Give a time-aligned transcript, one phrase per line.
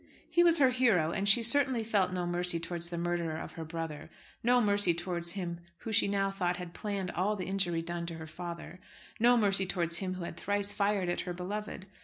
[0.27, 3.63] He was her hero, and she certainly felt no mercy towards the murderer of her
[3.63, 4.09] brother;
[4.41, 8.15] no mercy towards him who she now thought had planned all the injury done to
[8.15, 8.79] her father;
[9.19, 11.85] no mercy towards him who had thrice fired at her beloved.